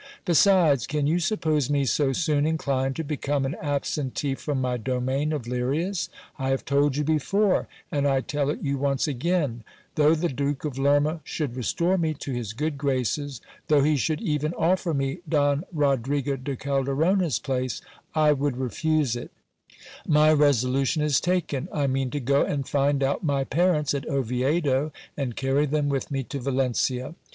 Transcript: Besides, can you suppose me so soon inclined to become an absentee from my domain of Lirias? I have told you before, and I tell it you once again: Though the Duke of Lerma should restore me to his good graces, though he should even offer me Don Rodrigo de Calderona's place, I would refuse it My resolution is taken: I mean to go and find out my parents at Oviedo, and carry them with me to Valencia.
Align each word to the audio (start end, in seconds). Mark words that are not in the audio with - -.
Besides, 0.25 0.87
can 0.87 1.05
you 1.05 1.19
suppose 1.19 1.69
me 1.69 1.85
so 1.85 2.11
soon 2.11 2.47
inclined 2.47 2.95
to 2.95 3.03
become 3.03 3.45
an 3.45 3.53
absentee 3.61 4.33
from 4.33 4.59
my 4.59 4.75
domain 4.75 5.31
of 5.31 5.43
Lirias? 5.45 6.09
I 6.39 6.49
have 6.49 6.65
told 6.65 6.97
you 6.97 7.03
before, 7.03 7.67
and 7.91 8.07
I 8.07 8.21
tell 8.21 8.49
it 8.49 8.63
you 8.63 8.79
once 8.79 9.07
again: 9.07 9.63
Though 9.93 10.15
the 10.15 10.27
Duke 10.27 10.65
of 10.65 10.79
Lerma 10.79 11.19
should 11.23 11.55
restore 11.55 11.99
me 11.99 12.15
to 12.15 12.31
his 12.33 12.53
good 12.53 12.79
graces, 12.79 13.41
though 13.67 13.83
he 13.83 13.95
should 13.95 14.21
even 14.21 14.55
offer 14.55 14.91
me 14.95 15.19
Don 15.29 15.65
Rodrigo 15.71 16.35
de 16.35 16.55
Calderona's 16.55 17.37
place, 17.37 17.79
I 18.15 18.31
would 18.31 18.57
refuse 18.57 19.15
it 19.15 19.29
My 20.07 20.33
resolution 20.33 21.03
is 21.03 21.21
taken: 21.21 21.69
I 21.71 21.85
mean 21.85 22.09
to 22.09 22.19
go 22.19 22.41
and 22.43 22.67
find 22.67 23.03
out 23.03 23.23
my 23.23 23.43
parents 23.43 23.93
at 23.93 24.07
Oviedo, 24.09 24.91
and 25.15 25.35
carry 25.35 25.67
them 25.67 25.89
with 25.89 26.09
me 26.09 26.23
to 26.23 26.39
Valencia. 26.39 27.13